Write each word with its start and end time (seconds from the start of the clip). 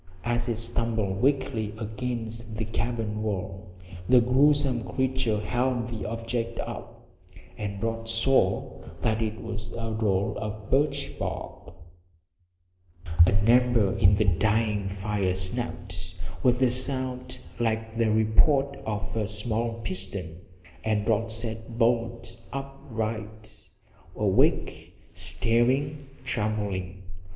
As 0.25 0.49
it 0.49 0.55
stumbled 0.55 1.21
weakly 1.21 1.75
against 1.77 2.55
the 2.55 2.65
cabin 2.65 3.21
wall 3.21 3.69
the 4.09 4.19
gruesome 4.19 4.83
creature 4.83 5.39
held 5.39 5.89
the 5.89 6.09
object 6.09 6.59
up, 6.59 7.05
and 7.55 7.83
Rod 7.83 8.09
saw 8.09 8.81
that 9.01 9.21
it 9.21 9.39
was 9.43 9.71
a 9.73 9.91
roll 9.91 10.39
of 10.39 10.71
birch 10.71 11.19
bark! 11.19 11.75
An 13.27 13.47
ember 13.47 13.95
in 13.95 14.15
the 14.15 14.25
dying 14.25 14.87
fire 14.89 15.35
snapped 15.35 16.15
with 16.41 16.59
a 16.63 16.71
sound 16.71 17.37
like 17.59 17.95
the 17.95 18.09
report 18.09 18.77
of 18.87 19.15
a 19.15 19.27
small 19.27 19.81
pistol 19.83 20.25
and 20.83 21.07
Rod 21.07 21.29
sat 21.29 21.77
bolt 21.77 22.41
upright, 22.51 23.69
awake, 24.15 24.95
staring, 25.13 26.07
trembling. 26.23 27.03